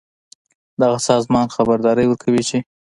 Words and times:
دغه 0.81 0.97
سازمان 1.09 1.47
خبرداری 1.55 2.05
ورکوي 2.07 2.43
چې 2.49 2.57